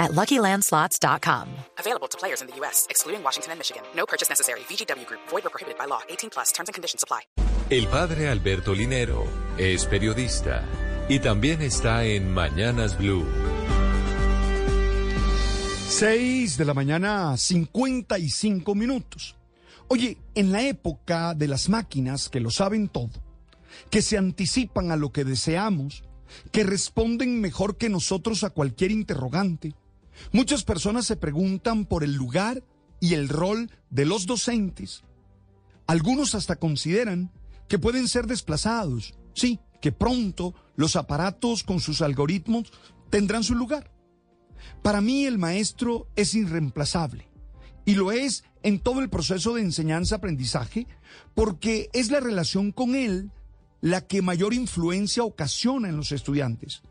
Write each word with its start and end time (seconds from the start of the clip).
at 0.00 0.12
LuckyLandSlots.com. 0.12 1.46
Available 1.78 2.08
to 2.08 2.18
players 2.18 2.40
in 2.40 2.48
the 2.48 2.56
U.S., 2.56 2.86
excluding 2.90 3.22
Washington 3.22 3.52
and 3.52 3.60
Michigan. 3.60 3.82
No 3.94 4.06
purchase 4.06 4.28
necessary. 4.28 4.60
VGW 4.60 5.06
Group. 5.06 5.20
Void 5.28 5.46
or 5.46 5.50
prohibited 5.50 5.78
by 5.78 5.84
law. 5.84 6.00
18 6.08 6.30
plus. 6.30 6.50
Terms 6.52 6.68
and 6.68 6.74
conditions 6.74 7.04
apply. 7.04 7.20
El 7.70 7.86
padre 7.86 8.28
Alberto 8.28 8.74
Linero 8.74 9.24
es 9.56 9.86
periodista 9.86 10.64
y 11.08 11.20
también 11.20 11.62
está 11.62 12.04
en 12.04 12.34
Mañanas 12.34 12.98
Blue. 12.98 13.24
6 15.90 16.56
de 16.56 16.64
la 16.64 16.72
mañana, 16.72 17.36
55 17.36 18.74
minutos. 18.74 19.36
Oye, 19.88 20.18
en 20.36 20.52
la 20.52 20.62
época 20.62 21.34
de 21.34 21.48
las 21.48 21.68
máquinas 21.68 22.28
que 22.28 22.40
lo 22.40 22.50
saben 22.50 22.88
todo, 22.88 23.10
que 23.90 24.00
se 24.00 24.16
anticipan 24.16 24.92
a 24.92 24.96
lo 24.96 25.10
que 25.10 25.24
deseamos, 25.24 26.04
que 26.52 26.62
responden 26.64 27.40
mejor 27.40 27.76
que 27.76 27.88
nosotros 27.88 28.44
a 28.44 28.50
cualquier 28.50 28.92
interrogante, 28.92 29.74
muchas 30.32 30.64
personas 30.64 31.06
se 31.06 31.16
preguntan 31.16 31.86
por 31.86 32.04
el 32.04 32.14
lugar 32.14 32.62
y 33.00 33.14
el 33.14 33.28
rol 33.28 33.70
de 33.90 34.04
los 34.04 34.26
docentes. 34.26 35.02
Algunos 35.86 36.34
hasta 36.34 36.56
consideran 36.56 37.32
que 37.68 37.78
pueden 37.78 38.08
ser 38.08 38.26
desplazados, 38.26 39.14
sí, 39.34 39.60
que 39.80 39.92
pronto 39.92 40.54
los 40.76 40.96
aparatos 40.96 41.64
con 41.64 41.80
sus 41.80 42.02
algoritmos 42.02 42.70
tendrán 43.10 43.42
su 43.42 43.54
lugar. 43.54 43.90
Para 44.82 45.00
mí 45.00 45.24
el 45.24 45.38
maestro 45.38 46.06
es 46.16 46.34
irreemplazable 46.34 47.28
y 47.84 47.94
lo 47.94 48.12
es 48.12 48.44
en 48.62 48.78
todo 48.78 49.00
el 49.00 49.08
proceso 49.08 49.54
de 49.54 49.62
enseñanza-aprendizaje 49.62 50.86
porque 51.34 51.88
es 51.92 52.10
la 52.10 52.20
relación 52.20 52.72
con 52.72 52.94
él 52.94 53.30
la 53.80 54.06
que 54.06 54.22
mayor 54.22 54.52
influencia 54.52 55.24
ocasiona 55.24 55.88
en 55.88 55.96
los 55.96 56.12
estudiantes. 56.12 56.82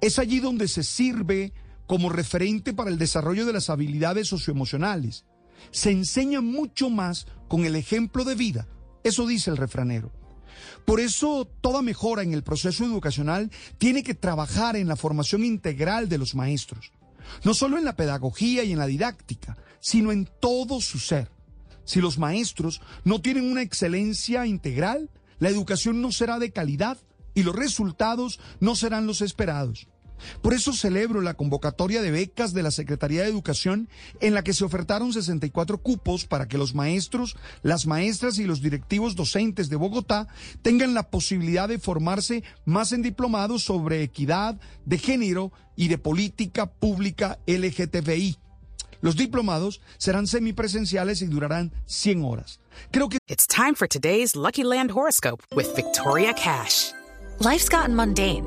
Es 0.00 0.18
allí 0.18 0.40
donde 0.40 0.66
se 0.66 0.82
sirve 0.82 1.52
como 1.88 2.10
referente 2.10 2.74
para 2.74 2.90
el 2.90 2.98
desarrollo 2.98 3.46
de 3.46 3.54
las 3.54 3.70
habilidades 3.70 4.28
socioemocionales. 4.28 5.24
Se 5.72 5.90
enseña 5.90 6.40
mucho 6.40 6.90
más 6.90 7.26
con 7.48 7.64
el 7.64 7.74
ejemplo 7.74 8.24
de 8.24 8.36
vida. 8.36 8.68
Eso 9.02 9.26
dice 9.26 9.50
el 9.50 9.56
refranero. 9.56 10.12
Por 10.84 11.00
eso, 11.00 11.48
toda 11.60 11.82
mejora 11.82 12.22
en 12.22 12.34
el 12.34 12.42
proceso 12.42 12.84
educacional 12.84 13.50
tiene 13.78 14.02
que 14.02 14.14
trabajar 14.14 14.76
en 14.76 14.86
la 14.86 14.96
formación 14.96 15.44
integral 15.44 16.08
de 16.08 16.18
los 16.18 16.34
maestros, 16.34 16.92
no 17.42 17.54
solo 17.54 17.78
en 17.78 17.84
la 17.84 17.96
pedagogía 17.96 18.64
y 18.64 18.72
en 18.72 18.78
la 18.78 18.86
didáctica, 18.86 19.56
sino 19.80 20.12
en 20.12 20.28
todo 20.40 20.80
su 20.80 20.98
ser. 20.98 21.30
Si 21.84 22.00
los 22.02 22.18
maestros 22.18 22.82
no 23.04 23.22
tienen 23.22 23.50
una 23.50 23.62
excelencia 23.62 24.46
integral, 24.46 25.10
la 25.38 25.48
educación 25.48 26.02
no 26.02 26.12
será 26.12 26.38
de 26.38 26.52
calidad 26.52 26.98
y 27.34 27.44
los 27.44 27.56
resultados 27.56 28.40
no 28.60 28.76
serán 28.76 29.06
los 29.06 29.22
esperados. 29.22 29.88
Por 30.42 30.54
eso 30.54 30.72
celebro 30.72 31.20
la 31.20 31.34
convocatoria 31.34 32.02
de 32.02 32.10
becas 32.10 32.52
de 32.52 32.62
la 32.62 32.70
Secretaría 32.70 33.22
de 33.22 33.28
Educación 33.28 33.88
en 34.20 34.34
la 34.34 34.42
que 34.42 34.52
se 34.52 34.64
ofertaron 34.64 35.12
64 35.12 35.78
cupos 35.78 36.24
para 36.24 36.48
que 36.48 36.58
los 36.58 36.74
maestros, 36.74 37.36
las 37.62 37.86
maestras 37.86 38.38
y 38.38 38.44
los 38.44 38.62
directivos 38.62 39.16
docentes 39.16 39.68
de 39.68 39.76
Bogotá 39.76 40.28
tengan 40.62 40.94
la 40.94 41.10
posibilidad 41.10 41.68
de 41.68 41.78
formarse 41.78 42.42
más 42.64 42.92
en 42.92 43.02
diplomados 43.02 43.62
sobre 43.64 44.02
equidad 44.02 44.60
de 44.84 44.98
género 44.98 45.52
y 45.76 45.88
de 45.88 45.98
política 45.98 46.66
pública 46.66 47.38
LGTBI. 47.46 48.38
Los 49.00 49.16
diplomados 49.16 49.80
serán 49.96 50.26
semipresenciales 50.26 51.22
y 51.22 51.26
durarán 51.26 51.72
100 51.86 52.24
horas. 52.24 52.60
Creo 52.90 53.08
que 53.08 53.18
It's 53.28 53.46
time 53.46 53.74
for 53.74 53.86
today's 53.86 54.34
Lucky 54.34 54.64
Land 54.64 54.90
horoscope 54.90 55.42
with 55.54 55.74
Victoria 55.76 56.32
Cash. 56.34 56.92
Life's 57.40 57.68
gotten 57.68 57.94
mundane, 57.94 58.46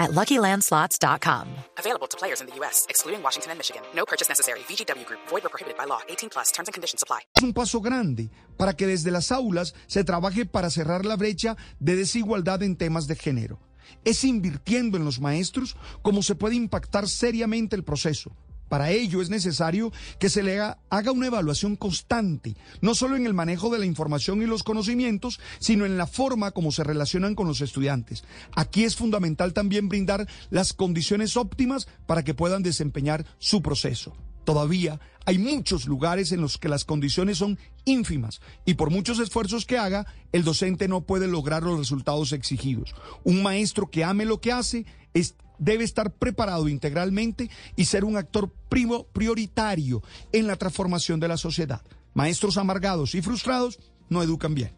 at 0.00 0.10
LuckyLandSlots.com. 0.12 1.46
Available 1.78 2.08
to 2.08 2.16
players 2.16 2.40
in 2.40 2.48
the 2.48 2.56
U.S., 2.60 2.86
excluding 2.88 3.22
Washington 3.22 3.52
and 3.52 3.58
Michigan. 3.58 3.82
No 3.94 4.04
purchase 4.04 4.28
necessary. 4.28 4.60
VGW 4.60 5.06
Group. 5.06 5.20
Void 5.28 5.44
or 5.44 5.50
prohibited 5.50 5.76
by 5.78 5.84
law. 5.84 6.00
18 6.08 6.30
plus. 6.30 6.50
Terms 6.50 6.68
and 6.68 6.74
conditions 6.74 7.02
apply. 7.02 7.20
es 7.36 7.44
un 7.44 7.52
paso 7.52 7.80
grande 7.80 8.30
para 8.56 8.72
que 8.74 8.86
desde 8.86 9.10
las 9.10 9.30
aulas 9.30 9.74
se 9.86 10.02
trabaje 10.02 10.46
para 10.46 10.70
cerrar 10.70 11.04
la 11.04 11.16
brecha 11.16 11.56
de 11.78 11.96
desigualdad 11.96 12.62
en 12.62 12.76
temas 12.76 13.06
de 13.06 13.14
género. 13.16 13.60
Es 14.04 14.24
invirtiendo 14.24 14.96
en 14.96 15.04
los 15.04 15.20
maestros 15.20 15.76
como 16.02 16.22
se 16.22 16.34
puede 16.34 16.54
impactar 16.54 17.08
seriamente 17.08 17.76
el 17.76 17.84
proceso. 17.84 18.34
Para 18.70 18.92
ello 18.92 19.20
es 19.20 19.30
necesario 19.30 19.92
que 20.20 20.30
se 20.30 20.44
le 20.44 20.60
haga, 20.60 21.12
una 21.12 21.26
evaluación 21.26 21.74
constante, 21.74 22.56
no 22.80 22.94
solo 22.94 23.16
en 23.16 23.26
el 23.26 23.34
manejo 23.34 23.68
de 23.68 23.80
la 23.80 23.84
información 23.84 24.40
y 24.42 24.46
los 24.46 24.62
conocimientos, 24.62 25.40
sino 25.58 25.84
en 25.86 25.98
la 25.98 26.06
forma 26.06 26.52
como 26.52 26.70
se 26.70 26.84
relacionan 26.84 27.34
con 27.34 27.48
los 27.48 27.60
estudiantes. 27.62 28.22
Aquí 28.54 28.84
es 28.84 28.94
fundamental 28.94 29.54
también 29.54 29.88
brindar 29.88 30.28
las 30.50 30.72
condiciones 30.72 31.36
óptimas 31.36 31.88
para 32.06 32.22
que 32.22 32.32
puedan 32.32 32.62
desempeñar 32.62 33.26
su 33.38 33.60
proceso. 33.60 34.16
Todavía 34.44 35.00
hay 35.26 35.38
muchos 35.38 35.86
lugares 35.86 36.30
en 36.30 36.40
los 36.40 36.56
que 36.56 36.68
las 36.68 36.84
condiciones 36.84 37.38
son 37.38 37.58
ínfimas 37.84 38.40
y 38.64 38.74
por 38.74 38.90
muchos 38.90 39.18
esfuerzos 39.18 39.66
que 39.66 39.78
haga, 39.78 40.06
el 40.30 40.44
docente 40.44 40.86
no 40.86 41.00
puede 41.00 41.26
lograr 41.26 41.64
los 41.64 41.76
resultados 41.76 42.30
exigidos. 42.32 42.94
Un 43.24 43.42
maestro 43.42 43.90
que 43.90 44.04
ame 44.04 44.24
lo 44.26 44.40
que 44.40 44.52
hace 44.52 44.86
es- 45.12 45.34
debe 45.60 45.84
estar 45.84 46.12
preparado 46.12 46.68
integralmente 46.68 47.48
y 47.76 47.84
ser 47.84 48.04
un 48.04 48.16
actor 48.16 48.50
primo 48.68 49.04
prioritario 49.04 50.02
en 50.32 50.48
la 50.48 50.56
transformación 50.56 51.20
de 51.20 51.28
la 51.28 51.36
sociedad. 51.36 51.82
Maestros 52.14 52.56
amargados 52.56 53.14
y 53.14 53.22
frustrados 53.22 53.78
no 54.08 54.22
educan 54.22 54.54
bien. 54.54 54.72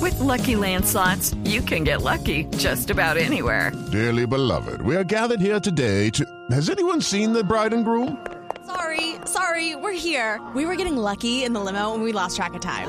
With 0.00 0.18
Lucky 0.20 0.56
Land 0.56 0.86
slots, 0.86 1.34
you 1.44 1.60
can 1.60 1.84
get 1.84 2.02
lucky 2.02 2.44
just 2.56 2.88
about 2.90 3.16
anywhere. 3.18 3.72
Dearly 3.90 4.26
beloved, 4.26 4.80
we 4.80 4.96
are 4.96 5.04
gathered 5.04 5.40
here 5.40 5.60
today 5.60 6.08
to. 6.10 6.24
Has 6.50 6.70
anyone 6.70 7.02
seen 7.02 7.32
the 7.32 7.44
bride 7.44 7.74
and 7.74 7.84
groom? 7.84 8.16
Sorry, 8.64 9.16
sorry, 9.26 9.76
we're 9.76 9.92
here. 9.92 10.40
We 10.54 10.64
were 10.66 10.76
getting 10.76 10.96
lucky 10.96 11.44
in 11.44 11.52
the 11.52 11.60
limo 11.60 11.94
and 11.94 12.02
we 12.02 12.12
lost 12.12 12.36
track 12.36 12.54
of 12.54 12.60
time. 12.60 12.88